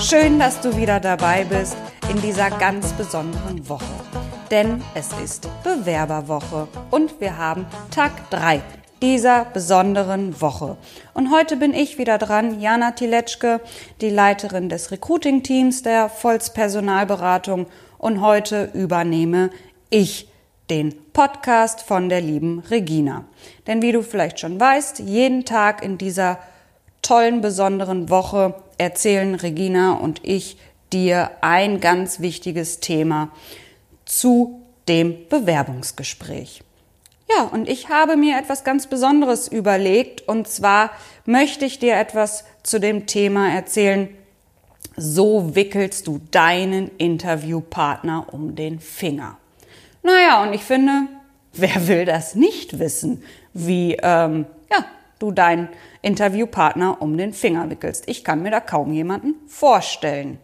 [0.00, 1.76] Schön, dass du wieder dabei bist
[2.10, 3.84] in dieser ganz besonderen Woche.
[4.50, 8.60] Denn es ist Bewerberwoche und wir haben Tag 3
[9.00, 10.76] dieser besonderen Woche.
[11.14, 13.60] Und heute bin ich wieder dran, Jana Tiletschke,
[14.02, 17.66] die Leiterin des Recruiting-Teams der Volz Personalberatung.
[17.96, 19.50] Und heute übernehme
[19.88, 20.28] ich
[20.68, 23.24] den Podcast von der lieben Regina.
[23.66, 26.38] Denn wie du vielleicht schon weißt, jeden Tag in dieser
[27.06, 30.56] tollen, besonderen Woche erzählen Regina und ich
[30.92, 33.30] dir ein ganz wichtiges Thema
[34.04, 36.62] zu dem Bewerbungsgespräch.
[37.28, 40.90] Ja, und ich habe mir etwas ganz Besonderes überlegt und zwar
[41.24, 44.08] möchte ich dir etwas zu dem Thema erzählen.
[44.96, 49.36] So wickelst du deinen Interviewpartner um den Finger.
[50.02, 51.08] Naja, und ich finde,
[51.52, 54.84] wer will das nicht wissen, wie ähm, ja,
[55.18, 55.68] du deinen
[56.02, 58.04] Interviewpartner um den Finger wickelst?
[58.08, 60.38] Ich kann mir da kaum jemanden vorstellen.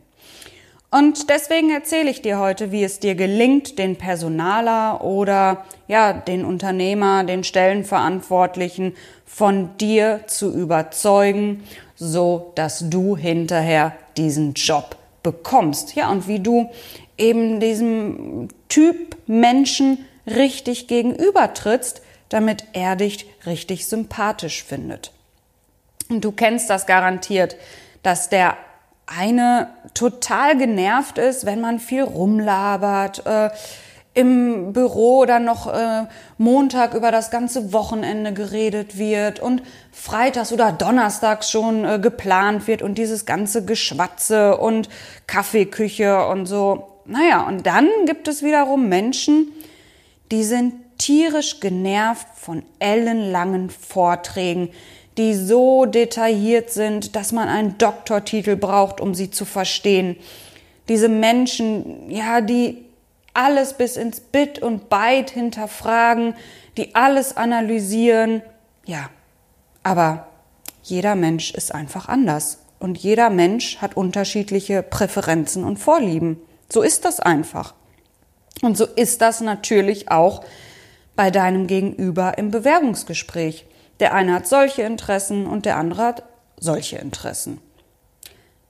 [0.90, 6.44] Und deswegen erzähle ich dir heute, wie es dir gelingt, den Personaler oder ja, den
[6.44, 11.64] Unternehmer, den Stellenverantwortlichen von dir zu überzeugen,
[11.96, 15.94] so dass du hinterher diesen Job bekommst.
[15.94, 16.68] Ja, und wie du
[17.16, 25.12] eben diesem Typ Menschen richtig gegenübertrittst, damit er dich richtig sympathisch findet.
[26.08, 27.56] Und du kennst das garantiert,
[28.02, 28.56] dass der
[29.06, 33.50] eine total genervt ist, wenn man viel rumlabert, äh,
[34.14, 36.04] im Büro dann noch äh,
[36.36, 42.82] Montag über das ganze Wochenende geredet wird und freitags oder donnerstags schon äh, geplant wird
[42.82, 44.90] und dieses ganze Geschwatze und
[45.26, 46.88] Kaffeeküche und so.
[47.06, 49.48] Naja, und dann gibt es wiederum Menschen,
[50.30, 54.70] die sind tierisch genervt von ellenlangen Vorträgen,
[55.18, 60.16] die so detailliert sind, dass man einen Doktortitel braucht, um sie zu verstehen.
[60.88, 62.84] Diese Menschen, ja, die
[63.34, 66.34] alles bis ins Bit und Byte hinterfragen,
[66.76, 68.42] die alles analysieren.
[68.86, 69.10] Ja,
[69.82, 70.28] aber
[70.84, 76.40] jeder Mensch ist einfach anders und jeder Mensch hat unterschiedliche Präferenzen und Vorlieben.
[76.68, 77.74] So ist das einfach.
[78.62, 80.44] Und so ist das natürlich auch
[81.16, 83.66] bei deinem Gegenüber im Bewerbungsgespräch.
[84.00, 86.22] Der eine hat solche Interessen und der andere hat
[86.58, 87.60] solche Interessen.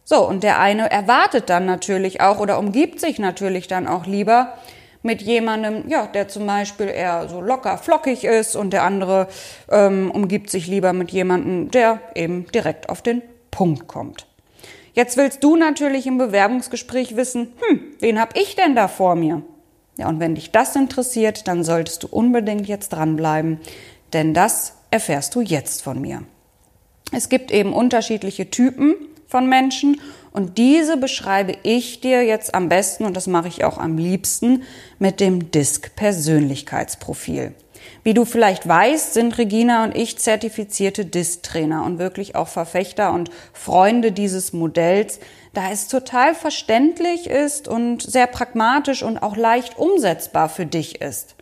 [0.04, 4.54] So, und der eine erwartet dann natürlich auch oder umgibt sich natürlich dann auch lieber
[5.02, 9.28] mit jemandem, ja, der zum Beispiel eher so locker flockig ist und der andere
[9.70, 14.26] ähm, umgibt sich lieber mit jemandem, der eben direkt auf den Punkt kommt.
[14.94, 19.42] Jetzt willst du natürlich im Bewerbungsgespräch wissen, hm, wen hab ich denn da vor mir?
[19.98, 23.60] Ja, und wenn dich das interessiert, dann solltest du unbedingt jetzt dranbleiben,
[24.12, 26.22] denn das erfährst du jetzt von mir.
[27.12, 28.94] Es gibt eben unterschiedliche Typen
[29.26, 30.00] von Menschen
[30.32, 34.62] und diese beschreibe ich dir jetzt am besten und das mache ich auch am liebsten
[34.98, 37.54] mit dem DISC Persönlichkeitsprofil.
[38.04, 43.30] Wie du vielleicht weißt, sind Regina und ich zertifizierte DISC-Trainer und wirklich auch Verfechter und
[43.52, 45.20] Freunde dieses Modells,
[45.52, 51.36] da es total verständlich ist und sehr pragmatisch und auch leicht umsetzbar für dich ist.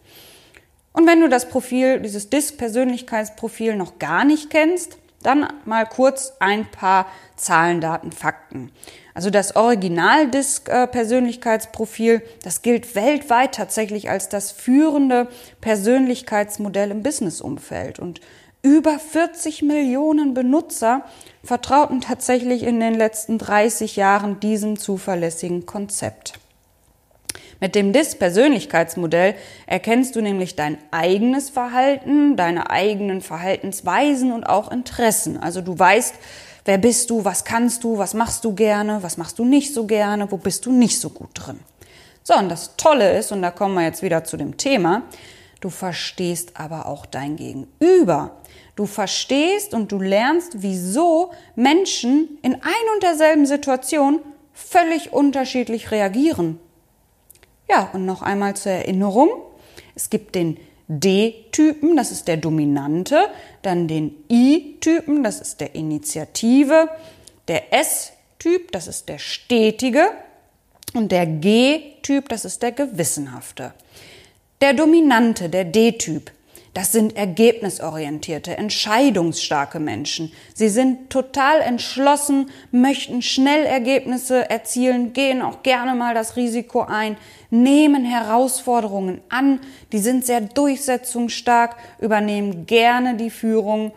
[0.93, 6.71] Und wenn du das Profil, dieses DISC-Persönlichkeitsprofil noch gar nicht kennst, dann mal kurz ein
[6.71, 7.07] paar
[7.37, 8.73] Zahlen, Daten, Fakten.
[9.15, 15.29] Also das Original-Disk-Persönlichkeitsprofil, das gilt weltweit tatsächlich als das führende
[15.61, 17.99] Persönlichkeitsmodell im Businessumfeld.
[17.99, 18.21] Und
[18.63, 21.07] über 40 Millionen Benutzer
[21.43, 26.35] vertrauten tatsächlich in den letzten 30 Jahren diesem zuverlässigen Konzept.
[27.59, 29.35] Mit dem DIS-Persönlichkeitsmodell
[29.67, 35.37] erkennst du nämlich dein eigenes Verhalten, deine eigenen Verhaltensweisen und auch Interessen.
[35.37, 36.15] Also du weißt,
[36.71, 39.87] wer bist du, was kannst du, was machst du gerne, was machst du nicht so
[39.87, 41.59] gerne, wo bist du nicht so gut drin.
[42.23, 45.03] So, und das Tolle ist, und da kommen wir jetzt wieder zu dem Thema,
[45.61, 48.37] du verstehst aber auch dein Gegenüber.
[48.77, 54.21] Du verstehst und du lernst, wieso Menschen in ein und derselben Situation
[54.53, 56.61] völlig unterschiedlich reagieren.
[57.69, 59.29] Ja, und noch einmal zur Erinnerung.
[59.97, 60.57] Es gibt den
[60.93, 63.29] D-Typen, das ist der Dominante,
[63.63, 66.89] dann den I-Typen, das ist der Initiative,
[67.47, 70.11] der S Typ, das ist der Stetige.
[70.95, 73.73] Und der G-Typ, das ist der Gewissenhafte.
[74.61, 76.33] Der Dominante, der D-Typ,
[76.81, 80.33] das sind ergebnisorientierte, entscheidungsstarke Menschen.
[80.55, 87.19] Sie sind total entschlossen, möchten schnell Ergebnisse erzielen, gehen auch gerne mal das Risiko ein,
[87.51, 89.61] nehmen Herausforderungen an,
[89.93, 93.93] die sind sehr durchsetzungsstark, übernehmen gerne die Führung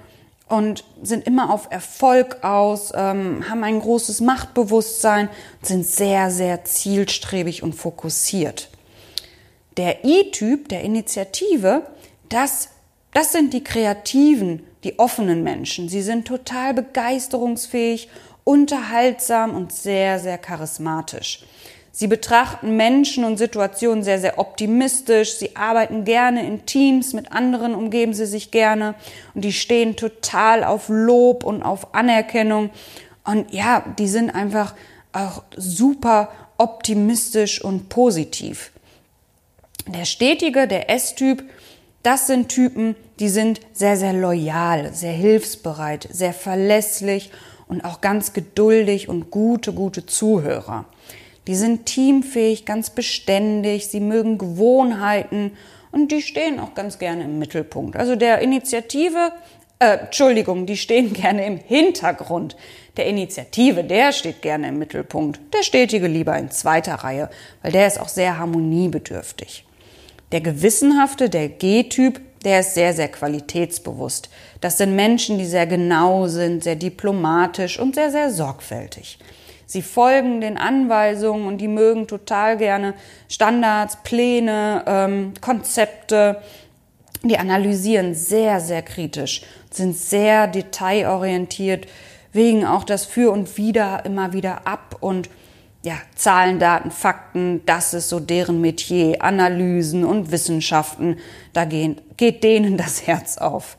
[0.50, 5.30] und sind immer auf Erfolg aus, ähm, haben ein großes Machtbewusstsein,
[5.62, 8.68] sind sehr, sehr zielstrebig und fokussiert.
[9.77, 11.83] Der I-Typ der Initiative,
[12.27, 12.69] das,
[13.13, 15.89] das sind die kreativen, die offenen Menschen.
[15.89, 18.10] Sie sind total begeisterungsfähig,
[18.44, 21.45] unterhaltsam und sehr, sehr charismatisch.
[21.95, 25.36] Sie betrachten Menschen und Situationen sehr, sehr optimistisch.
[25.36, 28.95] Sie arbeiten gerne in Teams, mit anderen umgeben sie sich gerne
[29.36, 32.71] und die stehen total auf Lob und auf Anerkennung.
[33.24, 34.74] Und ja, die sind einfach
[35.12, 38.71] auch super optimistisch und positiv.
[39.86, 41.44] Der Stetige, der S-Typ,
[42.04, 47.32] das sind Typen, die sind sehr, sehr loyal, sehr hilfsbereit, sehr verlässlich
[47.68, 50.86] und auch ganz geduldig und gute, gute Zuhörer.
[51.48, 55.52] Die sind teamfähig, ganz beständig, sie mögen Gewohnheiten
[55.92, 57.96] und die stehen auch ganz gerne im Mittelpunkt.
[57.96, 59.32] Also der Initiative,
[59.80, 62.56] äh, Entschuldigung, die stehen gerne im Hintergrund.
[62.98, 65.40] Der Initiative, der steht gerne im Mittelpunkt.
[65.54, 67.30] Der Stetige lieber in zweiter Reihe,
[67.62, 69.66] weil der ist auch sehr harmoniebedürftig.
[70.33, 74.31] Der Gewissenhafte, der G-Typ, der ist sehr, sehr qualitätsbewusst.
[74.62, 79.19] Das sind Menschen, die sehr genau sind, sehr diplomatisch und sehr, sehr sorgfältig.
[79.68, 82.95] Sie folgen den Anweisungen und die mögen total gerne
[83.30, 86.41] Standards, Pläne, ähm, Konzepte.
[87.21, 91.85] Die analysieren sehr, sehr kritisch, sind sehr detailorientiert,
[92.31, 95.30] wegen auch das Für und Wider immer wieder ab und
[95.83, 101.18] ja, Zahlen, Daten, Fakten, das ist so deren Metier, Analysen und Wissenschaften,
[101.51, 103.77] da gehen, geht denen das Herz auf.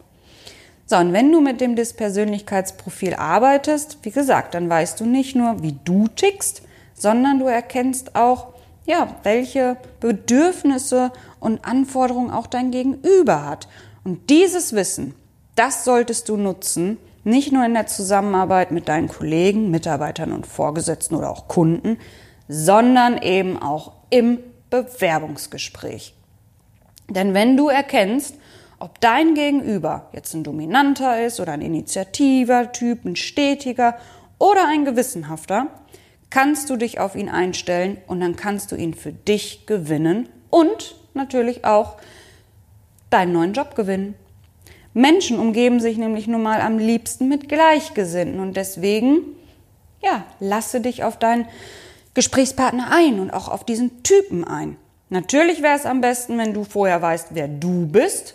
[0.87, 5.63] So, und wenn du mit dem Dispersönlichkeitsprofil arbeitest, wie gesagt, dann weißt du nicht nur,
[5.63, 6.63] wie du tickst,
[6.93, 8.53] sondern du erkennst auch,
[8.85, 11.11] ja, welche Bedürfnisse
[11.41, 13.67] und Anforderungen auch dein Gegenüber hat.
[14.05, 15.15] Und dieses Wissen,
[15.57, 21.15] das solltest du nutzen, nicht nur in der Zusammenarbeit mit deinen Kollegen, Mitarbeitern und Vorgesetzten
[21.15, 21.99] oder auch Kunden,
[22.49, 24.39] sondern eben auch im
[24.71, 26.15] Bewerbungsgespräch.
[27.09, 28.37] Denn wenn du erkennst,
[28.79, 33.97] ob dein Gegenüber jetzt ein Dominanter ist oder ein initiativer Typ, ein stetiger
[34.39, 35.69] oder ein gewissenhafter,
[36.31, 40.97] kannst du dich auf ihn einstellen und dann kannst du ihn für dich gewinnen und
[41.15, 41.97] natürlich auch
[43.11, 44.17] deinen neuen Job gewinnen.
[44.95, 49.19] Menschen umgeben sich nämlich nun mal am liebsten mit Gleichgesinnten und deswegen,
[50.01, 51.47] ja, lasse dich auf deinen
[52.15, 54.77] Gesprächspartner ein und auch auf diesen Typen ein.
[55.11, 58.35] Natürlich wäre es am besten, wenn du vorher weißt, wer du bist.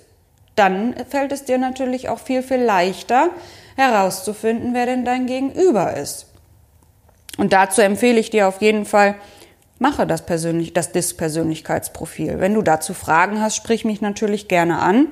[0.56, 3.30] Dann fällt es dir natürlich auch viel, viel leichter
[3.78, 6.28] herauszufinden, wer denn dein Gegenüber ist.
[7.38, 9.16] Und dazu empfehle ich dir auf jeden Fall,
[9.80, 12.40] mache das, persönlich, das DIS-Persönlichkeitsprofil.
[12.40, 15.08] Wenn du dazu Fragen hast, sprich mich natürlich gerne an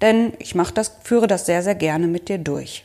[0.00, 2.84] denn ich mache das, führe das sehr, sehr gerne mit dir durch.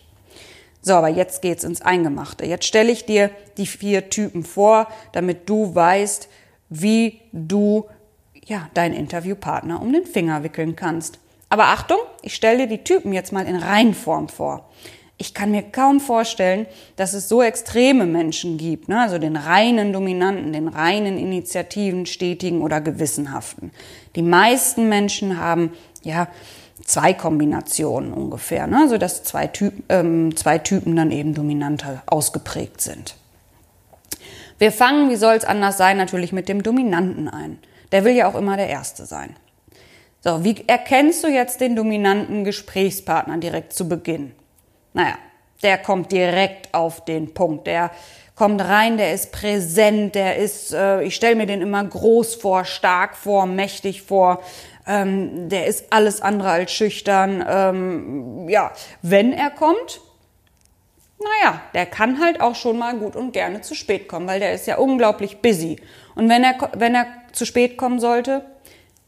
[0.82, 2.46] So, aber jetzt geht's ins Eingemachte.
[2.46, 6.28] Jetzt stelle ich dir die vier Typen vor, damit du weißt,
[6.70, 7.86] wie du
[8.46, 11.20] ja, deinen Interviewpartner um den Finger wickeln kannst.
[11.50, 14.70] Aber Achtung, ich stelle dir die Typen jetzt mal in Reinform vor.
[15.18, 16.66] Ich kann mir kaum vorstellen,
[16.96, 19.00] dass es so extreme Menschen gibt, ne?
[19.00, 23.72] also den reinen Dominanten, den reinen Initiativen, stetigen oder gewissenhaften.
[24.16, 26.28] Die meisten Menschen haben ja
[26.86, 28.88] zwei Kombinationen ungefähr, ne?
[28.90, 33.16] so dass zwei, Typ, ähm, zwei Typen dann eben dominanter ausgeprägt sind.
[34.58, 37.60] Wir fangen, wie soll es anders sein, natürlich mit dem Dominanten ein.
[37.92, 39.36] Der will ja auch immer der Erste sein.
[40.22, 44.32] So, wie erkennst du jetzt den dominanten Gesprächspartner direkt zu Beginn?
[44.94, 45.16] Naja,
[45.64, 47.68] der kommt direkt auf den Punkt.
[47.68, 47.92] Der
[48.36, 52.66] kommt rein, der ist präsent, der ist, äh, ich stelle mir den immer groß vor,
[52.66, 54.42] stark vor, mächtig vor,
[54.88, 57.44] ähm, der ist alles andere als schüchtern.
[57.48, 58.72] Ähm, ja,
[59.02, 60.02] wenn er kommt,
[61.20, 64.54] naja, der kann halt auch schon mal gut und gerne zu spät kommen, weil der
[64.54, 65.78] ist ja unglaublich busy.
[66.16, 68.44] Und wenn er, wenn er zu spät kommen sollte,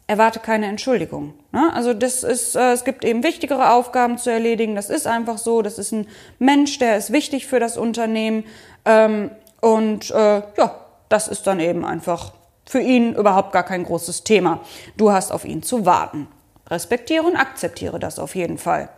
[0.08, 1.34] erwarte keine Entschuldigung.
[1.51, 1.72] Ne?
[1.74, 4.75] Also das ist, äh, es gibt eben wichtigere Aufgaben zu erledigen.
[4.75, 5.62] Das ist einfach so.
[5.62, 6.08] Das ist ein
[6.39, 8.46] Mensch, der ist wichtig für das Unternehmen.
[8.86, 12.34] Ähm, und äh, ja, das ist dann eben einfach
[12.65, 14.62] für ihn überhaupt gar kein großes Thema.
[14.98, 16.27] Du hast auf ihn zu warten.
[16.69, 18.89] Respektiere und akzeptiere das auf jeden Fall.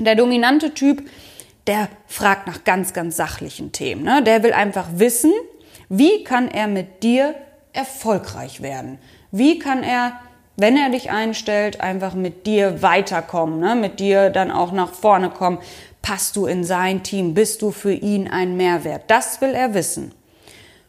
[0.00, 1.08] Der dominante Typ,
[1.66, 4.02] der fragt nach ganz, ganz sachlichen Themen.
[4.02, 4.22] Ne?
[4.22, 5.32] Der will einfach wissen,
[5.88, 7.34] wie kann er mit dir
[7.72, 8.98] erfolgreich werden?
[9.30, 10.14] Wie kann er,
[10.56, 13.76] wenn er dich einstellt, einfach mit dir weiterkommen, ne?
[13.76, 15.58] mit dir dann auch nach vorne kommen?
[16.00, 17.34] Passt du in sein Team?
[17.34, 19.04] Bist du für ihn ein Mehrwert?
[19.06, 20.12] Das will er wissen.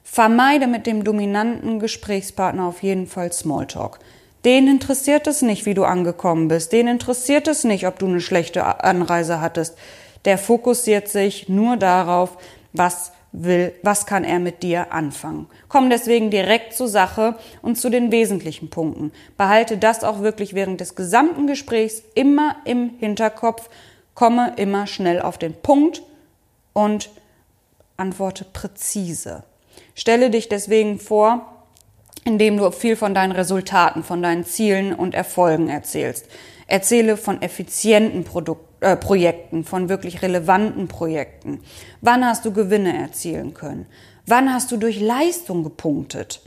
[0.04, 4.00] Vermeide mit dem dominanten Gesprächspartner auf jeden Fall Smalltalk.
[4.46, 6.74] Den interessiert es nicht, wie du angekommen bist.
[6.74, 9.78] Den interessiert es nicht, ob du eine schlechte Anreise hattest.
[10.26, 12.38] Der fokussiert sich nur darauf,
[12.74, 15.48] was will, was kann er mit dir anfangen.
[15.70, 19.12] Komm deswegen direkt zur Sache und zu den wesentlichen Punkten.
[19.38, 23.70] Behalte das auch wirklich während des gesamten Gesprächs immer im Hinterkopf.
[24.14, 26.04] Komme immer schnell auf den Punkt
[26.74, 27.10] und
[27.98, 29.44] antworte präzise.
[29.96, 31.54] Stelle dich deswegen vor,
[32.26, 36.28] indem du viel von deinen Resultaten, von deinen Zielen und Erfolgen erzählst.
[36.68, 41.62] Erzähle von effizienten Produk äh, Projekten, von wirklich relevanten Projekten.
[42.02, 43.86] Wann hast du Gewinne erzielen können?
[44.26, 46.42] Wann hast du durch Leistung gepunktet?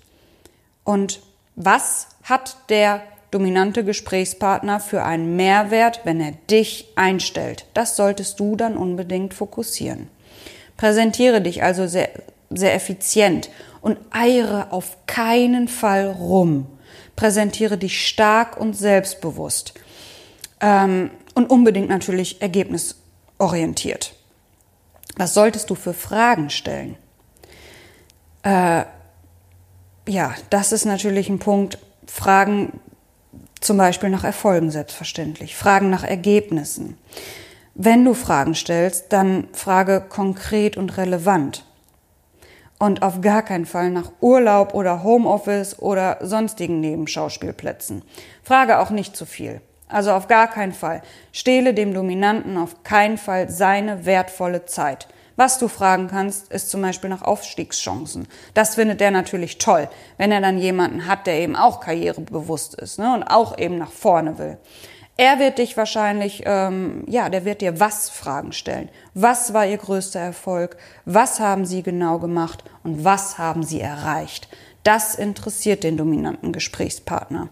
[0.84, 1.20] Und
[1.56, 7.66] was hat der dominante Gesprächspartner für einen Mehrwert, wenn er dich einstellt?
[7.74, 10.08] Das solltest du dann unbedingt fokussieren.
[10.76, 12.10] Präsentiere dich also sehr,
[12.50, 13.50] sehr effizient
[13.80, 16.66] und eiere auf keinen Fall rum.
[17.14, 19.74] Präsentiere dich stark und selbstbewusst
[20.60, 24.14] ähm, und unbedingt natürlich ergebnisorientiert.
[25.16, 26.96] Was solltest du für Fragen stellen?
[28.42, 28.84] Äh,
[30.08, 31.78] ja, das ist natürlich ein Punkt.
[32.06, 32.80] Fragen
[33.60, 36.98] zum Beispiel nach Erfolgen selbstverständlich, Fragen nach Ergebnissen.
[37.74, 41.64] Wenn du Fragen stellst, dann frage konkret und relevant
[42.78, 48.02] und auf gar keinen Fall nach Urlaub oder Homeoffice oder sonstigen Nebenschauspielplätzen.
[48.42, 49.60] Frage auch nicht zu viel.
[49.88, 51.02] Also auf gar keinen Fall.
[51.32, 55.08] Stehle dem Dominanten auf keinen Fall seine wertvolle Zeit.
[55.36, 58.26] Was du fragen kannst, ist zum Beispiel nach Aufstiegschancen.
[58.54, 62.98] Das findet er natürlich toll, wenn er dann jemanden hat, der eben auch karrierebewusst ist
[62.98, 64.56] ne, und auch eben nach vorne will.
[65.18, 68.90] Er wird dich wahrscheinlich, ähm, ja, der wird dir was Fragen stellen.
[69.14, 70.76] Was war ihr größter Erfolg?
[71.06, 72.64] Was haben sie genau gemacht?
[72.84, 74.48] Und was haben sie erreicht?
[74.82, 77.48] Das interessiert den dominanten Gesprächspartner.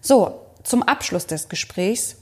[0.00, 2.16] So, zum Abschluss des Gesprächs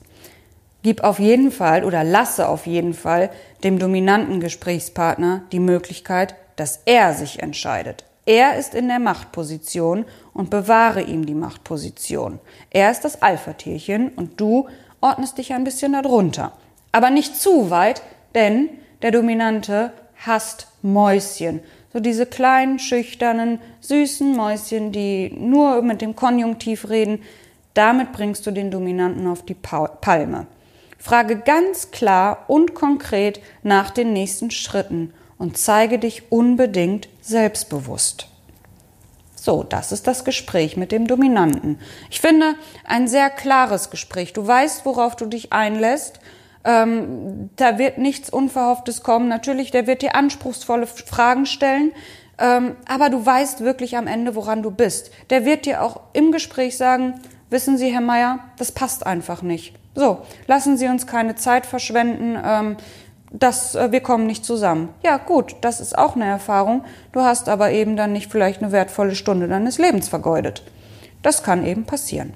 [0.83, 3.31] gib auf jeden Fall oder lasse auf jeden Fall
[3.65, 8.05] dem dominanten Gesprächspartner die Möglichkeit, dass er sich entscheidet.
[8.27, 12.39] Er ist in der Machtposition und bewahre ihm die Machtposition.
[12.71, 14.69] Er ist das Alpha-Tierchen und du
[15.01, 16.53] ordnest dich ein bisschen darunter.
[16.93, 18.03] Aber nicht zu weit,
[18.35, 18.71] denn
[19.03, 19.93] der Dominante
[20.25, 21.61] hasst Mäuschen.
[21.93, 27.23] So diese kleinen, schüchternen, süßen Mäuschen, die nur mit dem Konjunktiv reden.
[27.75, 30.47] Damit bringst du den Dominanten auf die Palme.
[30.99, 38.29] Frage ganz klar und konkret nach den nächsten Schritten und zeige dich unbedingt selbstbewusst.
[39.45, 41.79] So, das ist das Gespräch mit dem Dominanten.
[42.11, 44.33] Ich finde ein sehr klares Gespräch.
[44.33, 46.19] Du weißt, worauf du dich einlässt.
[46.65, 49.29] Ähm, da wird nichts Unverhofftes kommen.
[49.29, 51.93] Natürlich, der wird dir anspruchsvolle Fragen stellen.
[52.39, 55.11] Ähm, aber du weißt wirklich am Ende, woran du bist.
[55.29, 59.75] Der wird dir auch im Gespräch sagen, wissen Sie, Herr Meier, das passt einfach nicht.
[59.95, 62.37] So, lassen Sie uns keine Zeit verschwenden.
[62.43, 62.77] Ähm,
[63.35, 64.91] das, äh, wir kommen nicht zusammen.
[65.05, 66.85] Ja, gut, das ist auch eine Erfahrung.
[67.13, 70.63] Du hast aber eben dann nicht vielleicht eine wertvolle Stunde deines Lebens vergeudet.
[71.23, 72.33] Das kann eben passieren.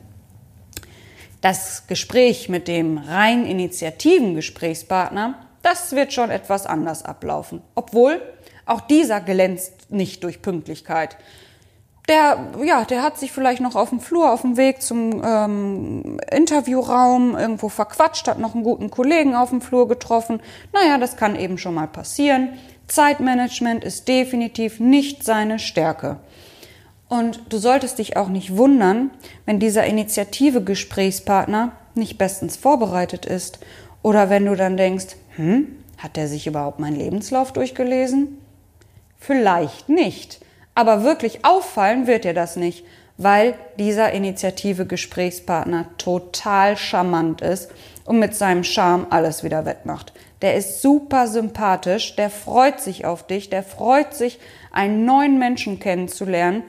[1.40, 7.62] Das Gespräch mit dem rein initiativen Gesprächspartner, das wird schon etwas anders ablaufen.
[7.76, 8.20] Obwohl
[8.66, 11.16] auch dieser glänzt nicht durch Pünktlichkeit
[12.08, 16.18] der, ja, der hat sich vielleicht noch auf dem Flur, auf dem Weg zum ähm,
[16.30, 20.40] Interviewraum irgendwo verquatscht, hat noch einen guten Kollegen auf dem Flur getroffen.
[20.72, 22.50] Naja, das kann eben schon mal passieren.
[22.86, 26.16] Zeitmanagement ist definitiv nicht seine Stärke.
[27.08, 29.10] Und du solltest dich auch nicht wundern,
[29.46, 33.58] wenn dieser Initiative Gesprächspartner nicht bestens vorbereitet ist
[34.02, 38.38] oder wenn du dann denkst, hm, hat der sich überhaupt meinen Lebenslauf durchgelesen?
[39.18, 40.40] Vielleicht nicht.
[40.78, 42.84] Aber wirklich auffallen wird dir das nicht,
[43.16, 47.72] weil dieser Initiative Gesprächspartner total charmant ist
[48.04, 50.12] und mit seinem Charme alles wieder wettmacht.
[50.40, 54.38] Der ist super sympathisch, der freut sich auf dich, der freut sich,
[54.70, 56.62] einen neuen Menschen kennenzulernen.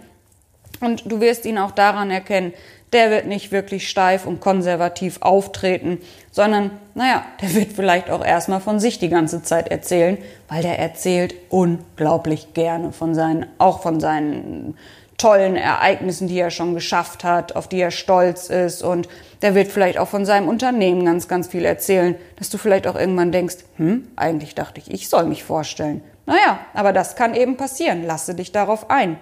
[0.82, 2.54] Und du wirst ihn auch daran erkennen,
[2.94, 6.00] der wird nicht wirklich steif und konservativ auftreten,
[6.32, 10.18] sondern, naja, der wird vielleicht auch erstmal von sich die ganze Zeit erzählen,
[10.48, 14.76] weil der erzählt unglaublich gerne von seinen, auch von seinen
[15.20, 18.82] tollen Ereignissen, die er schon geschafft hat, auf die er stolz ist.
[18.82, 19.08] Und
[19.42, 22.96] der wird vielleicht auch von seinem Unternehmen ganz, ganz viel erzählen, dass du vielleicht auch
[22.96, 26.02] irgendwann denkst, hm, eigentlich dachte ich, ich soll mich vorstellen.
[26.26, 28.06] Naja, aber das kann eben passieren.
[28.06, 29.18] Lasse dich darauf ein.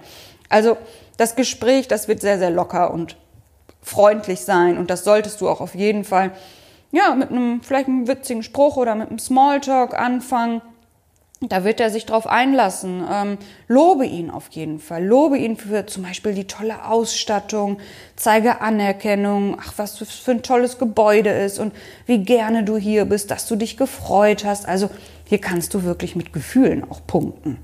[0.48, 0.78] Also
[1.16, 3.16] das Gespräch, das wird sehr, sehr locker und
[3.82, 4.78] freundlich sein.
[4.78, 6.32] Und das solltest du auch auf jeden Fall,
[6.90, 10.62] ja, mit einem, vielleicht einem witzigen Spruch oder mit einem Smalltalk anfangen.
[11.40, 13.04] Da wird er sich drauf einlassen.
[13.08, 15.04] Ähm, lobe ihn auf jeden Fall.
[15.04, 17.78] Lobe ihn für zum Beispiel die tolle Ausstattung.
[18.16, 19.56] Zeige Anerkennung.
[19.60, 21.72] Ach, was für ein tolles Gebäude ist und
[22.06, 24.66] wie gerne du hier bist, dass du dich gefreut hast.
[24.66, 24.90] Also
[25.26, 27.58] hier kannst du wirklich mit Gefühlen auch punkten.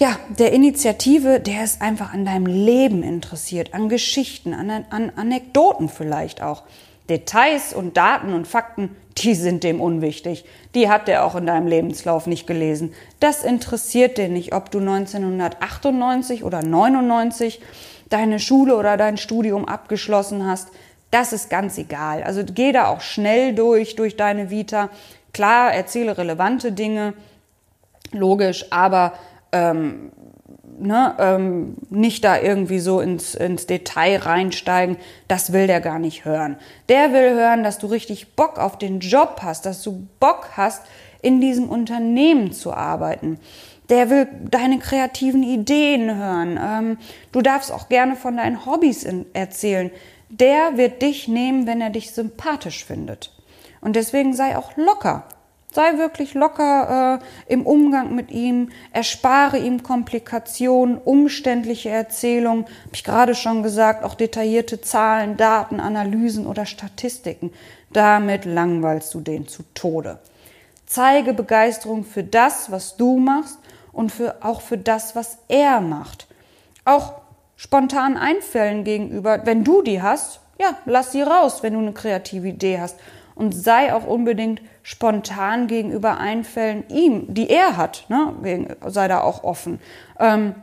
[0.00, 5.90] Ja, der Initiative, der ist einfach an deinem Leben interessiert, an Geschichten, an, an Anekdoten
[5.90, 6.62] vielleicht auch.
[7.10, 10.46] Details und Daten und Fakten, die sind dem unwichtig.
[10.74, 12.94] Die hat er auch in deinem Lebenslauf nicht gelesen.
[13.18, 17.60] Das interessiert den nicht, ob du 1998 oder 99
[18.08, 20.68] deine Schule oder dein Studium abgeschlossen hast.
[21.10, 22.22] Das ist ganz egal.
[22.22, 24.88] Also geh da auch schnell durch, durch deine Vita.
[25.34, 27.12] Klar, erzähle relevante Dinge,
[28.12, 29.12] logisch, aber
[29.52, 30.12] ähm,
[30.78, 34.96] ne, ähm, nicht da irgendwie so ins, ins Detail reinsteigen,
[35.28, 36.56] das will der gar nicht hören.
[36.88, 40.82] Der will hören, dass du richtig Bock auf den Job hast, dass du Bock hast,
[41.22, 43.38] in diesem Unternehmen zu arbeiten.
[43.90, 46.58] Der will deine kreativen Ideen hören.
[46.62, 46.98] Ähm,
[47.32, 49.90] du darfst auch gerne von deinen Hobbys in, erzählen.
[50.30, 53.32] Der wird dich nehmen, wenn er dich sympathisch findet.
[53.80, 55.24] Und deswegen sei auch locker.
[55.72, 63.04] Sei wirklich locker äh, im Umgang mit ihm, erspare ihm Komplikationen, umständliche Erzählungen, habe ich
[63.04, 67.52] gerade schon gesagt, auch detaillierte Zahlen, Daten, Analysen oder Statistiken.
[67.92, 70.18] Damit langweilst du den zu Tode.
[70.86, 73.58] Zeige Begeisterung für das, was du machst
[73.92, 76.26] und für, auch für das, was er macht.
[76.84, 77.14] Auch
[77.54, 82.48] spontanen Einfällen gegenüber, wenn du die hast, ja, lass sie raus, wenn du eine kreative
[82.48, 82.96] Idee hast
[83.40, 88.76] und sei auch unbedingt spontan gegenüber Einfällen ihm, die er hat, ne?
[88.86, 89.80] sei da auch offen.
[90.18, 90.54] Ähm,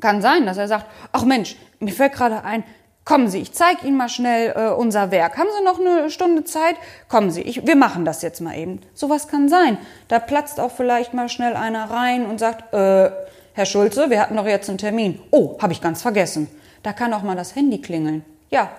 [0.00, 2.64] kann sein, dass er sagt, ach Mensch, mir fällt gerade ein,
[3.04, 5.38] kommen Sie, ich zeige Ihnen mal schnell äh, unser Werk.
[5.38, 6.74] Haben Sie noch eine Stunde Zeit?
[7.08, 8.80] Kommen Sie, ich, wir machen das jetzt mal eben.
[8.92, 9.78] Sowas kann sein.
[10.08, 13.10] Da platzt auch vielleicht mal schnell einer rein und sagt, äh,
[13.52, 15.20] Herr Schulze, wir hatten doch jetzt einen Termin.
[15.30, 16.48] Oh, habe ich ganz vergessen.
[16.82, 18.24] Da kann auch mal das Handy klingeln.
[18.50, 18.70] Ja,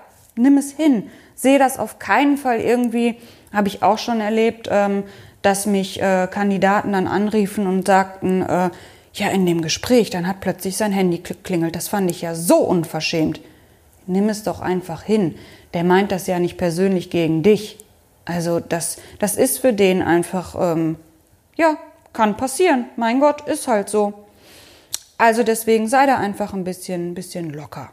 [0.41, 1.10] nimm es hin
[1.41, 3.15] sehe das auf keinen Fall irgendwie,
[3.51, 5.04] habe ich auch schon erlebt, ähm,
[5.41, 8.69] dass mich äh, Kandidaten dann anriefen und sagten, äh,
[9.13, 11.75] ja, in dem Gespräch, dann hat plötzlich sein Handy klingelt.
[11.75, 13.41] Das fand ich ja so unverschämt.
[14.06, 15.36] Nimm es doch einfach hin.
[15.73, 17.80] Der meint das ja nicht persönlich gegen dich.
[18.23, 20.95] Also das, das ist für den einfach, ähm,
[21.56, 21.75] ja,
[22.13, 22.86] kann passieren.
[22.95, 24.13] Mein Gott, ist halt so.
[25.17, 27.91] Also deswegen sei da einfach ein bisschen, bisschen locker.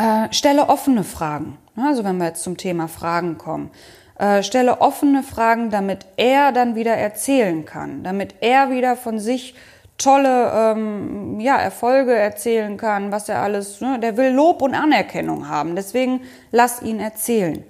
[0.00, 1.58] Äh, stelle offene Fragen.
[1.76, 3.70] Also wenn wir jetzt zum Thema Fragen kommen.
[4.18, 9.54] Äh, stelle offene Fragen, damit er dann wieder erzählen kann, damit er wieder von sich
[9.98, 13.98] tolle ähm, ja, Erfolge erzählen kann, was er alles, ne?
[13.98, 15.76] der will Lob und Anerkennung haben.
[15.76, 17.62] Deswegen lass ihn erzählen.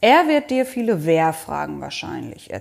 [0.00, 2.60] Er wird dir viele Wer-Fragen wahrscheinlich äh,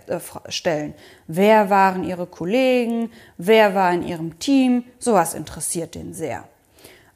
[0.49, 0.93] stellen.
[1.25, 3.11] Wer waren Ihre Kollegen?
[3.37, 4.83] Wer war in Ihrem Team?
[4.99, 6.43] Sowas interessiert den sehr.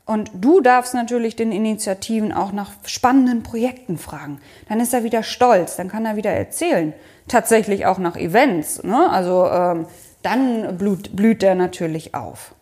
[0.10, 4.42] Und du darfst natürlich den Initiativen auch nach spannenden Projekten fragen.
[4.68, 6.94] Dann ist er wieder stolz, dann kann er wieder erzählen.
[7.28, 8.82] Tatsächlich auch nach Events.
[8.82, 9.08] Ne?
[9.08, 9.86] Also ähm,
[10.24, 12.56] dann blüht, blüht er natürlich auf.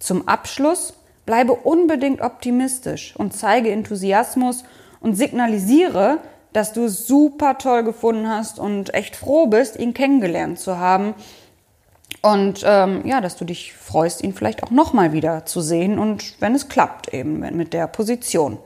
[0.00, 4.64] Zum Abschluss bleibe unbedingt optimistisch und zeige Enthusiasmus
[4.98, 6.18] und signalisiere,
[6.52, 11.14] dass du es super toll gefunden hast und echt froh bist, ihn kennengelernt zu haben
[12.20, 16.40] und ähm, ja, dass du dich freust, ihn vielleicht auch nochmal wieder zu sehen und
[16.40, 18.58] wenn es klappt eben mit der Position.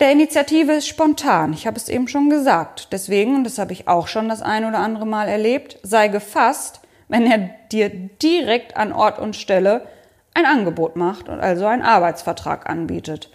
[0.00, 2.88] Der Initiative ist spontan, ich habe es eben schon gesagt.
[2.92, 6.80] Deswegen, und das habe ich auch schon das ein oder andere Mal erlebt, sei gefasst,
[7.08, 9.86] wenn er dir direkt an Ort und Stelle
[10.34, 13.30] ein Angebot macht und also einen Arbeitsvertrag anbietet.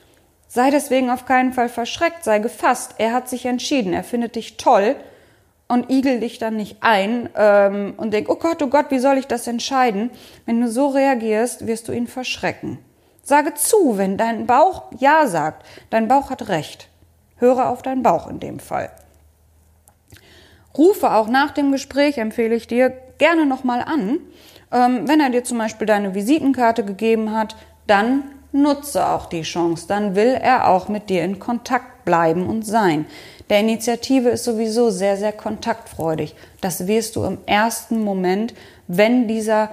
[0.48, 2.96] Sei deswegen auf keinen Fall verschreckt, sei gefasst.
[3.00, 4.96] Er hat sich entschieden, er findet dich toll
[5.72, 9.18] und igel dich dann nicht ein ähm, und denk, oh Gott, oh Gott, wie soll
[9.18, 10.12] ich das entscheiden?
[10.46, 12.78] Wenn du so reagierst, wirst du ihn verschrecken.
[13.24, 15.66] Sage zu, wenn dein Bauch Ja sagt.
[15.90, 16.90] Dein Bauch hat recht.
[17.38, 18.92] Höre auf deinen Bauch in dem Fall.
[20.78, 24.20] Rufe auch nach dem Gespräch, empfehle ich dir, gerne nochmal an.
[24.74, 27.56] Ähm, wenn er dir zum Beispiel deine Visitenkarte gegeben hat,
[27.88, 29.86] dann nutze auch die Chance.
[29.88, 33.06] Dann will er auch mit dir in Kontakt bleiben und sein.
[33.50, 36.36] Der Initiative ist sowieso sehr, sehr kontaktfreudig.
[36.62, 38.54] Das wirst du im ersten Moment,
[38.88, 39.70] wenn dieser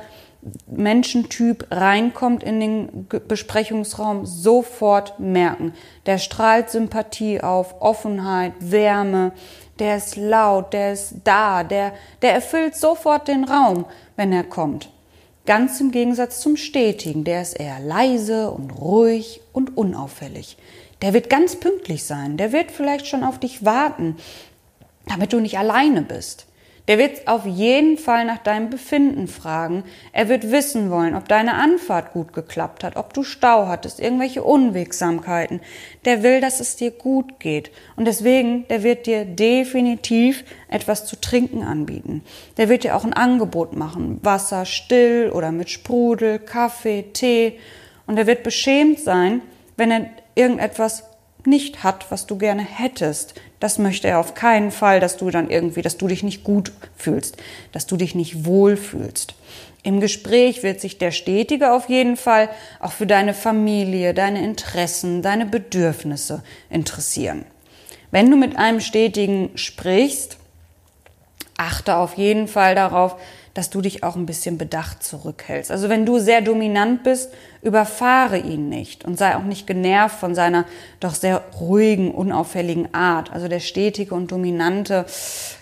[0.66, 5.74] Menschentyp reinkommt in den Besprechungsraum, sofort merken.
[6.06, 9.32] Der strahlt Sympathie auf, Offenheit, Wärme,
[9.78, 13.84] der ist laut, der ist da, der, der erfüllt sofort den Raum,
[14.16, 14.90] wenn er kommt.
[15.48, 20.58] Ganz im Gegensatz zum Stetigen, der ist eher leise und ruhig und unauffällig.
[21.00, 24.18] Der wird ganz pünktlich sein, der wird vielleicht schon auf dich warten,
[25.06, 26.47] damit du nicht alleine bist.
[26.88, 29.84] Der wird auf jeden Fall nach deinem Befinden fragen.
[30.12, 34.42] Er wird wissen wollen, ob deine Anfahrt gut geklappt hat, ob du Stau hattest, irgendwelche
[34.42, 35.60] Unwegsamkeiten.
[36.06, 37.70] Der will, dass es dir gut geht.
[37.96, 42.24] Und deswegen, der wird dir definitiv etwas zu trinken anbieten.
[42.56, 44.18] Der wird dir auch ein Angebot machen.
[44.22, 47.58] Wasser still oder mit Sprudel, Kaffee, Tee.
[48.06, 49.42] Und er wird beschämt sein,
[49.76, 51.04] wenn er irgendetwas
[51.48, 53.34] nicht hat, was du gerne hättest.
[53.60, 56.72] Das möchte er auf keinen Fall, dass du dann irgendwie, dass du dich nicht gut
[56.96, 57.36] fühlst,
[57.72, 59.34] dass du dich nicht wohl fühlst.
[59.82, 62.48] Im Gespräch wird sich der Stetige auf jeden Fall
[62.80, 67.44] auch für deine Familie, deine Interessen, deine Bedürfnisse interessieren.
[68.10, 70.38] Wenn du mit einem Stetigen sprichst,
[71.56, 73.16] achte auf jeden Fall darauf,
[73.54, 75.70] dass du dich auch ein bisschen bedacht zurückhältst.
[75.70, 77.32] Also wenn du sehr dominant bist,
[77.62, 80.64] überfahre ihn nicht und sei auch nicht genervt von seiner
[81.00, 83.32] doch sehr ruhigen, unauffälligen Art.
[83.32, 85.06] Also der stetige und dominante,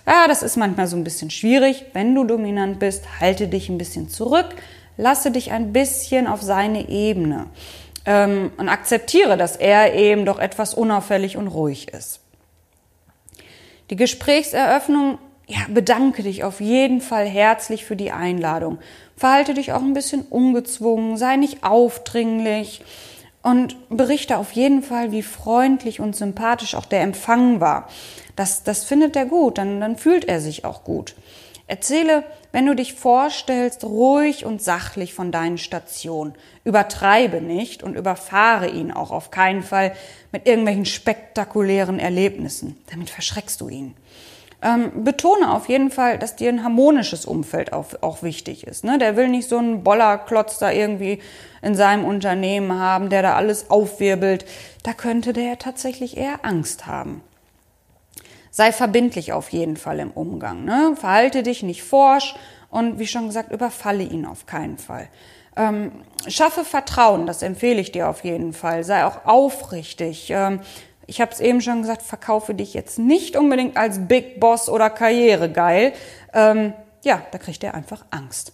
[0.07, 1.87] ja, das ist manchmal so ein bisschen schwierig.
[1.93, 4.55] Wenn du dominant bist, halte dich ein bisschen zurück,
[4.97, 7.47] lasse dich ein bisschen auf seine Ebene
[8.05, 12.21] ähm, und akzeptiere, dass er eben doch etwas unauffällig und ruhig ist.
[13.91, 18.79] Die Gesprächseröffnung ja, bedanke dich auf jeden Fall herzlich für die Einladung.
[19.17, 22.83] Verhalte dich auch ein bisschen ungezwungen, sei nicht aufdringlich
[23.43, 27.89] und berichte auf jeden Fall, wie freundlich und sympathisch auch der Empfang war.
[28.35, 31.15] Das, das findet er gut, dann, dann fühlt er sich auch gut.
[31.69, 36.35] Erzähle, wenn du dich vorstellst, ruhig und sachlich von deinen Stationen.
[36.65, 39.95] Übertreibe nicht und überfahre ihn auch auf keinen Fall
[40.33, 42.77] mit irgendwelchen spektakulären Erlebnissen.
[42.91, 43.95] Damit verschreckst du ihn.
[44.63, 48.85] Ähm, betone auf jeden Fall, dass dir ein harmonisches Umfeld auch, auch wichtig ist.
[48.85, 48.99] Ne?
[48.99, 51.21] Der will nicht so einen Bollerklotz da irgendwie
[51.61, 54.47] in seinem Unternehmen haben, der da alles aufwirbelt.
[54.83, 57.23] Da könnte der tatsächlich eher Angst haben.
[58.51, 60.65] Sei verbindlich auf jeden Fall im Umgang.
[60.65, 60.95] Ne?
[60.97, 62.35] Verhalte dich nicht forsch
[62.71, 65.09] und wie schon gesagt, überfalle ihn auf keinen Fall.
[65.57, 65.93] Ähm,
[66.29, 68.85] schaffe Vertrauen, das empfehle ich dir auf jeden Fall.
[68.85, 70.29] Sei auch aufrichtig.
[70.31, 70.61] Ähm,
[71.07, 74.91] ich habe es eben schon gesagt, verkaufe dich jetzt nicht unbedingt als Big Boss oder
[74.91, 75.93] Karrieregeil.
[76.35, 76.73] Ähm,
[77.05, 78.53] ja, da kriegt er einfach Angst.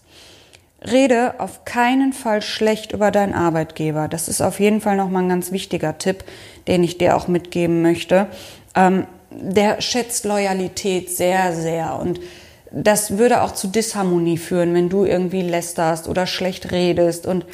[0.82, 4.08] Rede auf keinen Fall schlecht über deinen Arbeitgeber.
[4.08, 6.24] Das ist auf jeden Fall nochmal ein ganz wichtiger Tipp,
[6.66, 8.26] den ich dir auch mitgeben möchte.
[8.74, 12.20] Ähm, der schätzt Loyalität sehr, sehr und
[12.70, 17.44] das würde auch zu Disharmonie führen, wenn du irgendwie lästerst oder schlecht redest und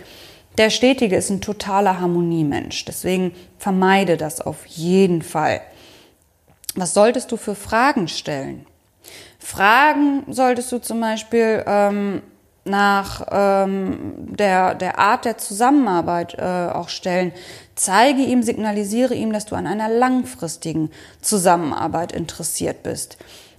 [0.58, 2.84] der Stetige ist ein totaler Harmoniemensch.
[2.84, 5.60] Deswegen vermeide das auf jeden Fall.
[6.74, 8.66] Was solltest du für Fragen stellen?
[9.38, 12.22] Fragen solltest du zum Beispiel ähm,
[12.64, 17.32] nach ähm, der, der Art der Zusammenarbeit äh, auch stellen.
[17.74, 20.90] Zeige ihm, signalisiere ihm, dass du an einer langfristigen
[21.22, 23.16] Zusammenarbeit interessiert bist.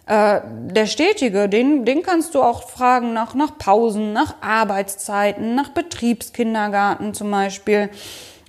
[0.09, 0.41] Äh,
[0.71, 7.13] der Stetige, den, den kannst du auch fragen nach, nach Pausen, nach Arbeitszeiten, nach Betriebskindergarten
[7.13, 7.91] zum Beispiel.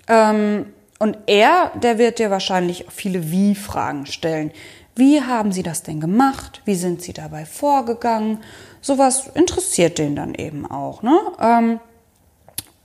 [0.09, 4.53] Ähm, und er, der wird dir wahrscheinlich viele Wie-Fragen stellen.
[4.97, 6.63] Wie haben Sie das denn gemacht?
[6.65, 8.39] Wie sind Sie dabei vorgegangen?
[8.81, 11.03] Sowas interessiert den dann eben auch.
[11.03, 11.19] Ne?
[11.43, 11.81] Ähm,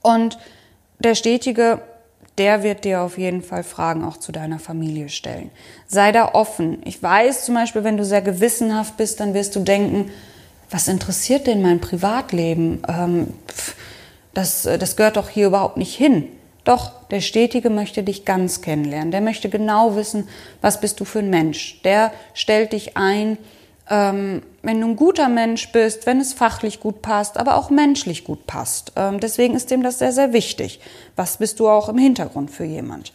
[0.02, 0.38] und
[1.00, 1.82] der Stetige
[2.38, 5.52] der wird dir auf jeden Fall Fragen auch zu deiner Familie stellen.
[5.88, 6.82] Sei da offen.
[6.86, 10.12] Ich weiß zum Beispiel, wenn du sehr gewissenhaft bist, dann wirst du denken,
[10.70, 12.82] was interessiert denn mein Privatleben?
[12.88, 13.28] Ähm,
[14.34, 16.28] das, das gehört doch hier überhaupt nicht hin.
[16.66, 19.12] Doch, der Stetige möchte dich ganz kennenlernen.
[19.12, 20.28] Der möchte genau wissen,
[20.62, 21.82] was bist du für ein Mensch.
[21.84, 23.38] Der stellt dich ein
[23.90, 28.24] ähm, wenn du ein guter Mensch bist, wenn es fachlich gut passt, aber auch menschlich
[28.24, 28.94] gut passt.
[28.96, 30.80] Ähm, deswegen ist dem das sehr, sehr wichtig.
[31.16, 33.14] Was bist du auch im Hintergrund für jemand?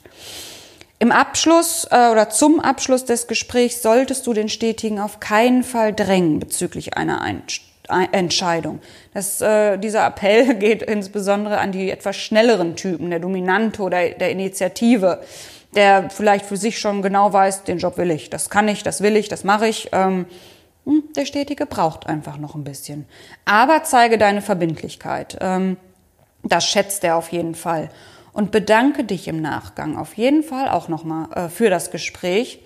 [1.00, 5.92] Im Abschluss äh, oder zum Abschluss des Gesprächs solltest du den Stetigen auf keinen Fall
[5.92, 7.42] drängen bezüglich einer Ein
[8.12, 8.80] Entscheidung.
[9.12, 14.30] Das, äh, dieser Appell geht insbesondere an die etwas schnelleren Typen, der Dominante oder der
[14.30, 15.22] Initiative,
[15.74, 19.00] der vielleicht für sich schon genau weiß, den Job will ich, das kann ich, das
[19.00, 19.88] will ich, das mache ich.
[19.92, 20.26] Ähm, hm,
[21.16, 23.06] der Stetige braucht einfach noch ein bisschen.
[23.44, 25.36] Aber zeige deine Verbindlichkeit.
[25.40, 25.76] Ähm,
[26.42, 27.90] das schätzt er auf jeden Fall.
[28.32, 32.60] Und bedanke dich im Nachgang auf jeden Fall auch nochmal äh, für das Gespräch.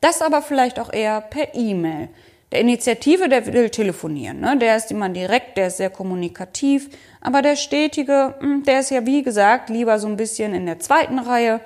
[0.00, 2.08] Das aber vielleicht auch eher per E-Mail.
[2.52, 4.56] Der Initiative, der will telefonieren, ne?
[4.58, 9.06] der ist immer direkt, der ist sehr kommunikativ, aber der Stetige, hm, der ist ja
[9.06, 11.60] wie gesagt lieber so ein bisschen in der zweiten Reihe.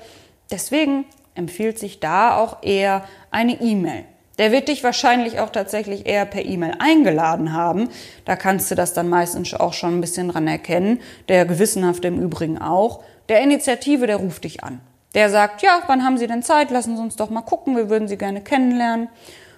[0.50, 4.04] Deswegen empfiehlt sich da auch eher eine E-Mail.
[4.38, 7.88] Der wird dich wahrscheinlich auch tatsächlich eher per E-Mail eingeladen haben.
[8.24, 11.00] Da kannst du das dann meistens auch schon ein bisschen dran erkennen.
[11.28, 13.02] Der Gewissenhafte im Übrigen auch.
[13.28, 14.80] Der Initiative, der ruft dich an.
[15.14, 16.70] Der sagt, ja, wann haben Sie denn Zeit?
[16.70, 17.76] Lassen Sie uns doch mal gucken.
[17.76, 19.08] Wir würden Sie gerne kennenlernen.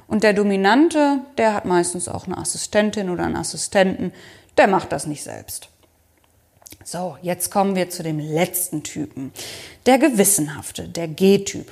[0.08, 4.12] Und der Dominante, der hat meistens auch eine Assistentin oder einen Assistenten.
[4.58, 5.68] Der macht das nicht selbst.
[6.84, 9.32] So, jetzt kommen wir zu dem letzten Typen.
[9.86, 11.66] Der Gewissenhafte, der G-Typ.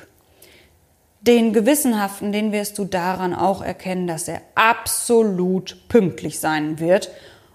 [1.27, 7.11] Den Gewissenhaften, den wirst du daran auch erkennen, dass er absolut pünktlich sein wird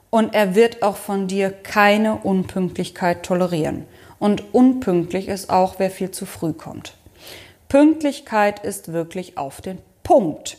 [0.10, 3.86] und er wird auch von dir keine Unpünktlichkeit tolerieren.
[4.17, 6.95] Und unpünktlich ist auch, wer viel zu früh kommt.
[7.67, 10.58] Pünktlichkeit ist wirklich auf den Punkt.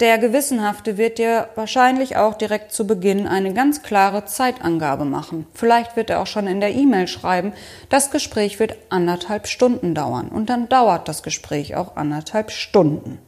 [0.00, 5.46] Der Gewissenhafte wird dir wahrscheinlich auch direkt zu Beginn eine ganz klare Zeitangabe machen.
[5.54, 7.52] Vielleicht wird er auch schon in der E-Mail schreiben,
[7.90, 10.30] das Gespräch wird anderthalb Stunden dauern.
[10.30, 13.20] Und dann dauert das Gespräch auch anderthalb Stunden.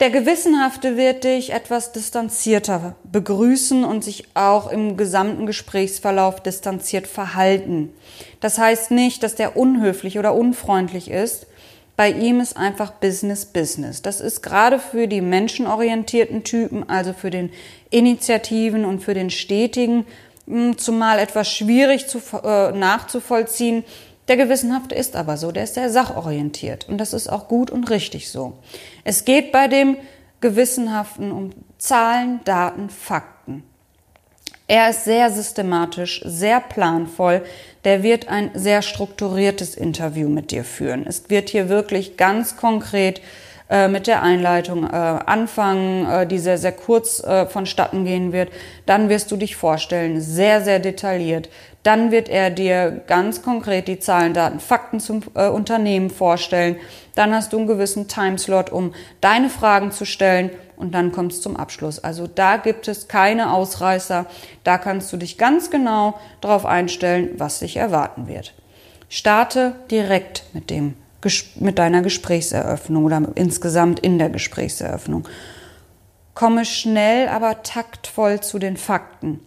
[0.00, 7.92] Der Gewissenhafte wird dich etwas distanzierter begrüßen und sich auch im gesamten Gesprächsverlauf distanziert verhalten.
[8.40, 11.46] Das heißt nicht, dass der unhöflich oder unfreundlich ist,
[11.96, 14.02] bei ihm ist einfach Business Business.
[14.02, 17.50] Das ist gerade für die menschenorientierten Typen, also für den
[17.90, 20.06] Initiativen und für den Stetigen,
[20.46, 23.84] hm, zumal etwas schwierig zu, äh, nachzuvollziehen.
[24.28, 27.88] Der Gewissenhafte ist aber so, der ist sehr sachorientiert und das ist auch gut und
[27.90, 28.58] richtig so.
[29.04, 29.96] Es geht bei dem
[30.40, 33.35] Gewissenhaften um Zahlen, Daten, Fakten.
[34.68, 37.42] Er ist sehr systematisch, sehr planvoll.
[37.84, 41.04] Der wird ein sehr strukturiertes Interview mit dir führen.
[41.06, 43.20] Es wird hier wirklich ganz konkret
[43.70, 48.50] äh, mit der Einleitung äh, anfangen, äh, die sehr, sehr kurz äh, vonstatten gehen wird.
[48.86, 51.48] Dann wirst du dich vorstellen, sehr, sehr detailliert.
[51.84, 56.76] Dann wird er dir ganz konkret die Zahlen, Daten, Fakten zum äh, Unternehmen vorstellen.
[57.14, 61.40] Dann hast du einen gewissen Timeslot, um deine Fragen zu stellen und dann kommt es
[61.40, 61.98] zum Abschluss.
[62.02, 64.26] Also da gibt es keine Ausreißer.
[64.64, 68.54] Da kannst du dich ganz genau darauf einstellen, was dich erwarten wird.
[69.08, 70.94] Starte direkt mit dem
[71.56, 75.26] mit deiner Gesprächseröffnung oder insgesamt in der Gesprächseröffnung.
[76.34, 79.40] Komme schnell, aber taktvoll zu den Fakten.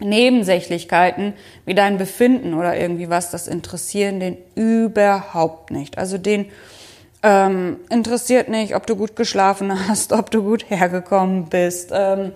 [0.00, 1.34] Nebensächlichkeiten
[1.64, 5.98] wie dein Befinden oder irgendwie was, das interessieren den überhaupt nicht.
[5.98, 6.46] Also den
[7.22, 12.32] ähm, interessiert nicht, ob du gut geschlafen hast, ob du gut hergekommen bist ähm,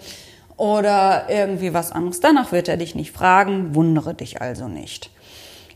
[0.56, 2.20] oder irgendwie was anderes.
[2.20, 5.10] Danach wird er dich nicht fragen, wundere dich also nicht.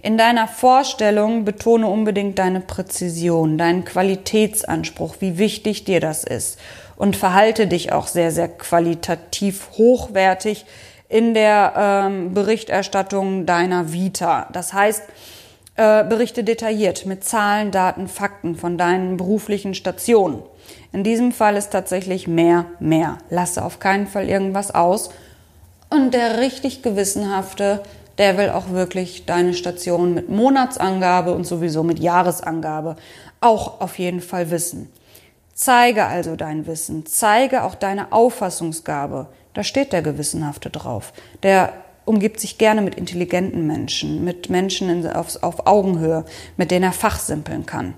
[0.01, 6.59] In deiner Vorstellung betone unbedingt deine Präzision, deinen Qualitätsanspruch, wie wichtig dir das ist
[6.97, 10.67] und verhalte dich auch sehr, sehr qualitativ hochwertig
[11.09, 14.49] in der ähm, Berichterstattung deiner Vita.
[14.53, 15.03] Das heißt,
[15.79, 20.43] äh, berichte detailliert mit Zahlen, Daten, Fakten von deinen beruflichen Stationen.
[20.93, 23.19] In diesem Fall ist tatsächlich mehr, mehr.
[23.31, 25.11] Lasse auf keinen Fall irgendwas aus.
[25.89, 27.85] Und der richtig gewissenhafte,
[28.19, 32.97] der will auch wirklich deine Station mit Monatsangabe und sowieso mit Jahresangabe
[33.41, 34.93] auch auf jeden Fall wissen.
[35.55, 39.29] Zeige also dein Wissen, zeige auch deine Auffassungsgabe.
[39.55, 41.13] Da steht der Gewissenhafte drauf.
[41.45, 41.73] Der
[42.09, 46.25] umgibt sich gerne mit intelligenten Menschen, mit Menschen in, auf, auf Augenhöhe,
[46.57, 47.95] mit denen er fachsimpeln kann.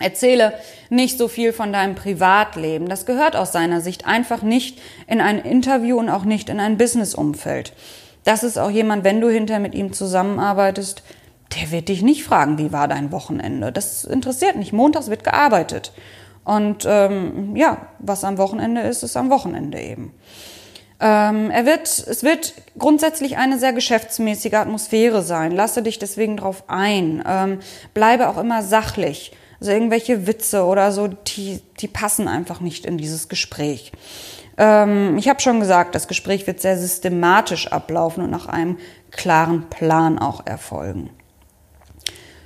[0.00, 0.54] Erzähle
[0.90, 2.88] nicht so viel von deinem Privatleben.
[2.88, 6.78] Das gehört aus seiner Sicht einfach nicht in ein Interview und auch nicht in ein
[6.78, 7.72] Businessumfeld.
[8.24, 11.02] Das ist auch jemand, wenn du hinter mit ihm zusammenarbeitest,
[11.56, 13.72] der wird dich nicht fragen, wie war dein Wochenende.
[13.72, 14.72] Das interessiert nicht.
[14.72, 15.92] Montags wird gearbeitet.
[16.44, 20.14] Und ähm, ja, was am Wochenende ist, ist am Wochenende eben.
[21.00, 25.52] Ähm, er wird, es wird grundsätzlich eine sehr geschäftsmäßige Atmosphäre sein.
[25.52, 27.22] Lasse dich deswegen drauf ein.
[27.26, 27.60] Ähm,
[27.94, 29.32] bleibe auch immer sachlich.
[29.60, 33.92] Also irgendwelche Witze oder so, die, die passen einfach nicht in dieses Gespräch.
[34.56, 38.78] Ähm, ich habe schon gesagt, das Gespräch wird sehr systematisch ablaufen und nach einem
[39.10, 41.10] klaren Plan auch erfolgen.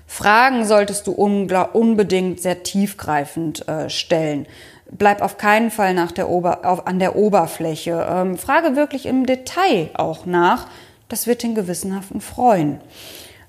[0.07, 4.47] Fragen solltest du unbedingt sehr tiefgreifend äh, stellen
[4.93, 8.07] bleib auf keinen Fall nach der Ober auf, an der Oberfläche.
[8.09, 10.69] Ähm, frage wirklich im Detail auch nach.
[11.09, 12.81] Das wird den Gewissenhaften freuen.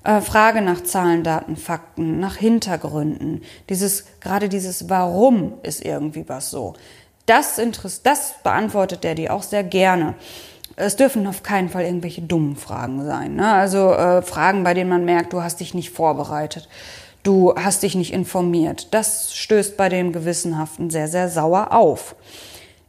[0.04, 3.42] Äh, frage nach Zahlen, Daten, Fakten, nach Hintergründen.
[3.68, 6.74] Dieses, gerade dieses Warum ist irgendwie was so.
[7.26, 10.14] Das, Interess das beantwortet er dir auch sehr gerne.
[10.76, 13.36] Es dürfen auf keinen Fall irgendwelche dummen Fragen sein.
[13.36, 13.50] Ne?
[13.50, 16.68] Also äh, Fragen, bei denen man merkt, du hast dich nicht vorbereitet.
[17.24, 18.94] Du hast dich nicht informiert.
[18.94, 22.14] Das stößt bei dem Gewissenhaften sehr, sehr sauer auf.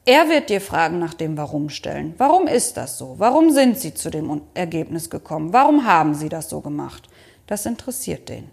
[0.05, 2.13] Er wird dir Fragen nach dem Warum stellen.
[2.19, 3.15] Warum ist das so?
[3.17, 5.51] Warum sind Sie zu dem Ergebnis gekommen?
[5.51, 7.09] Warum haben Sie das so gemacht?
[7.47, 8.51] Das interessiert den.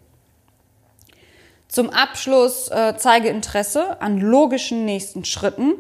[1.69, 5.75] Zum Abschluss äh, zeige Interesse an logischen nächsten Schritten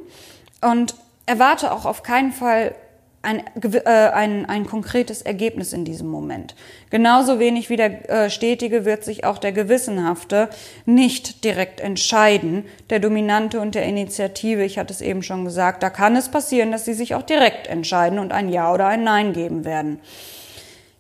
[0.61, 0.95] und
[1.27, 2.75] erwarte auch auf keinen Fall
[3.23, 6.55] ein, äh, ein, ein konkretes Ergebnis in diesem Moment.
[6.91, 10.49] Genauso wenig wie der äh, Stetige wird sich auch der Gewissenhafte
[10.85, 12.65] nicht direkt entscheiden.
[12.91, 16.73] Der Dominante und der Initiative, ich hatte es eben schon gesagt, da kann es passieren,
[16.73, 20.01] dass sie sich auch direkt entscheiden und ein Ja oder ein Nein geben werden.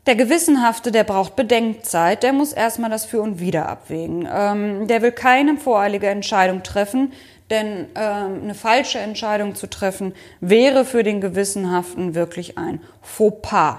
[0.06, 4.28] Der Gewissenhafte, der braucht Bedenkzeit, der muss erstmal das Für und Wider abwägen.
[4.30, 7.12] Ähm, der will keine voreilige Entscheidung treffen,
[7.50, 13.76] denn ähm, eine falsche Entscheidung zu treffen, wäre für den Gewissenhaften wirklich ein Fauxpas.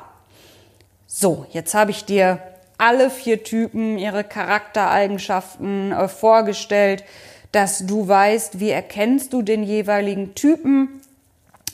[1.07, 2.39] So, jetzt habe ich dir
[2.77, 7.03] alle vier Typen, ihre Charaktereigenschaften äh, vorgestellt,
[7.51, 11.01] dass du weißt, wie erkennst du den jeweiligen Typen,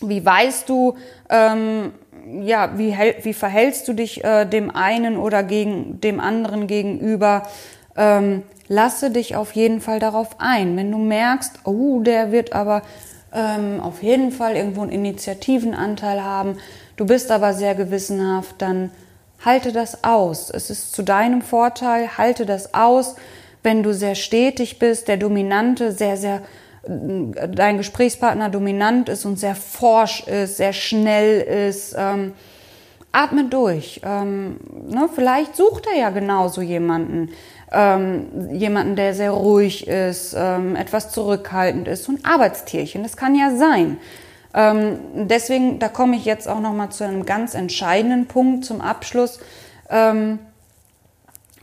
[0.02, 0.98] wie weißt du,
[1.30, 1.94] ähm,
[2.42, 7.44] ja, wie, wie verhältst du dich äh, dem einen oder gegen dem anderen gegenüber?
[7.96, 10.78] Ähm, lasse dich auf jeden Fall darauf ein.
[10.78, 12.84] Wenn du merkst, oh, der wird aber
[13.34, 16.58] ähm, auf jeden Fall irgendwo einen Initiativenanteil haben,
[16.96, 18.92] du bist aber sehr gewissenhaft, dann
[19.44, 20.50] halte das aus.
[20.50, 23.16] Es ist zu deinem Vorteil, halte das aus.
[23.64, 26.42] Wenn du sehr stetig bist, der Dominante sehr, sehr,
[26.88, 32.34] dein Gesprächspartner dominant ist und sehr forsch ist, sehr schnell ist, ähm,
[33.12, 34.02] atme durch.
[34.04, 37.30] Ähm, ne, vielleicht sucht er ja genauso jemanden
[37.72, 43.04] ähm, jemanden, der sehr ruhig ist, ähm, etwas zurückhaltend ist, so ein Arbeitstierchen.
[43.04, 43.98] Das kann ja sein.
[44.54, 48.82] Ähm, deswegen, da komme ich jetzt auch noch mal zu einem ganz entscheidenden Punkt zum
[48.82, 49.40] Abschluss.
[49.90, 50.40] Ähm,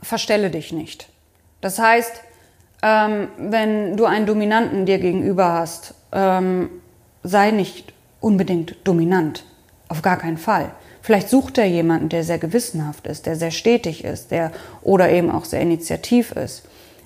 [0.01, 1.09] verstelle dich nicht.
[1.59, 2.23] Das heißt,
[2.83, 6.69] ähm, wenn du einen Dominanten dir gegenüber hast, ähm,
[7.23, 9.45] sei nicht unbedingt dominant.
[9.89, 10.71] Auf gar keinen Fall.
[11.01, 15.31] Vielleicht sucht er jemanden, der sehr gewissenhaft ist, der sehr stetig ist, der oder eben
[15.31, 16.63] auch sehr initiativ ist.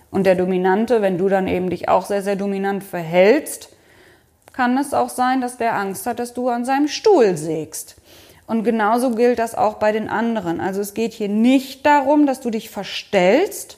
[0.09, 3.69] Und der Dominante, wenn du dann eben dich auch sehr, sehr dominant verhältst,
[4.53, 7.95] kann es auch sein, dass der Angst hat, dass du an seinem Stuhl sägst.
[8.47, 10.59] Und genauso gilt das auch bei den anderen.
[10.59, 13.77] Also es geht hier nicht darum, dass du dich verstellst,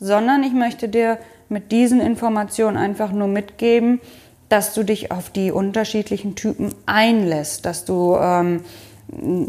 [0.00, 4.00] sondern ich möchte dir mit diesen Informationen einfach nur mitgeben,
[4.48, 8.62] dass du dich auf die unterschiedlichen Typen einlässt, dass du ähm,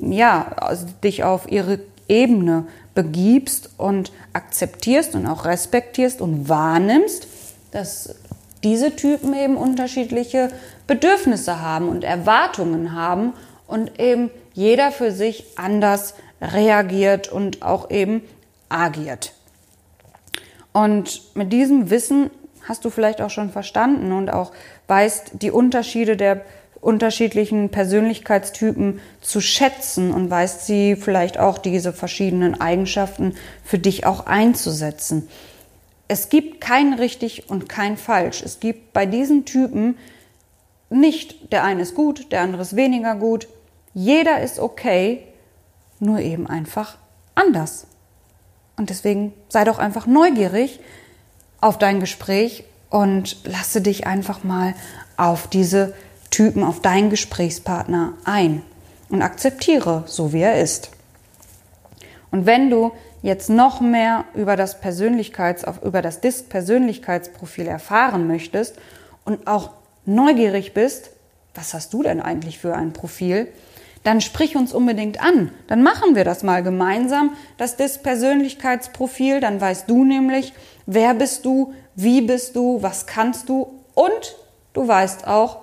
[0.02, 7.28] ja, also dich auf ihre Ebene begibst und akzeptierst und auch respektierst und wahrnimmst,
[7.72, 8.16] dass
[8.64, 10.50] diese Typen eben unterschiedliche
[10.88, 13.34] Bedürfnisse haben und Erwartungen haben
[13.68, 18.22] und eben jeder für sich anders reagiert und auch eben
[18.70, 19.34] agiert.
[20.74, 22.30] Und mit diesem Wissen
[22.64, 24.52] hast du vielleicht auch schon verstanden und auch
[24.88, 26.42] weißt die Unterschiede der
[26.82, 34.28] unterschiedlichen Persönlichkeitstypen zu schätzen und weißt sie vielleicht auch diese verschiedenen Eigenschaften für dich auch
[34.28, 35.28] einzusetzen.
[36.08, 38.42] Es gibt kein richtig und kein falsch.
[38.42, 39.98] Es gibt bei diesen Typen
[40.90, 43.48] nicht, der eine ist gut, der andere ist weniger gut.
[43.94, 45.24] Jeder ist okay,
[46.00, 46.98] nur eben einfach
[47.36, 47.86] anders.
[48.80, 50.80] Und deswegen sei doch einfach neugierig
[51.60, 54.74] auf dein Gespräch und lasse dich einfach mal
[55.18, 55.94] auf diese
[56.32, 58.62] Typen, auf deinen Gesprächspartner ein
[59.10, 60.92] und akzeptiere, so wie er ist.
[62.32, 68.78] Und wenn du jetzt noch mehr über das Persönlichkeits, über das Disk-Persönlichkeitsprofil erfahren möchtest
[69.26, 69.72] und auch
[70.06, 71.10] neugierig bist,
[71.54, 73.50] was hast du denn eigentlich für ein Profil?
[74.10, 75.52] Dann sprich uns unbedingt an.
[75.68, 79.40] Dann machen wir das mal gemeinsam, das Disk-Persönlichkeitsprofil.
[79.40, 80.52] Dann weißt du nämlich,
[80.88, 84.36] wer bist du, wie bist du, was kannst du und
[84.74, 85.60] du weißt auch,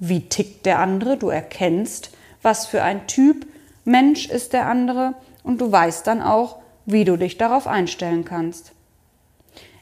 [0.00, 2.10] wie tickt der andere, du erkennst,
[2.42, 3.46] was für ein Typ
[3.84, 8.72] Mensch ist der andere und du weißt dann auch, wie du dich darauf einstellen kannst.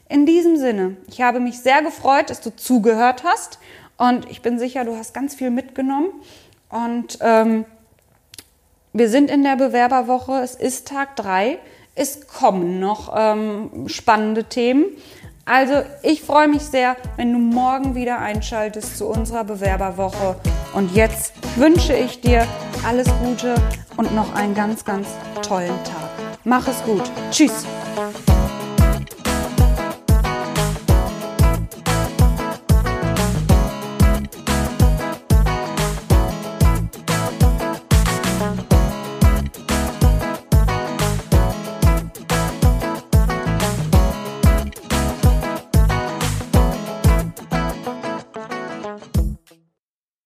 [0.07, 3.57] In diesem Sinne, ich habe mich sehr gefreut, dass du zugehört hast
[3.97, 6.09] und ich bin sicher, du hast ganz viel mitgenommen
[6.69, 7.65] und ähm,
[8.93, 11.57] wir sind in der Bewerberwoche, es ist Tag drei,
[11.95, 14.85] es kommen noch ähm, spannende Themen.
[15.45, 20.37] Also ich freue mich sehr, wenn du morgen wieder einschaltest zu unserer Bewerberwoche.
[20.73, 22.47] Und jetzt wünsche ich dir
[22.87, 23.55] alles Gute
[23.97, 25.07] und noch einen ganz, ganz
[25.41, 26.09] tollen Tag.
[26.43, 27.03] Mach es gut.
[27.31, 27.65] Tschüss.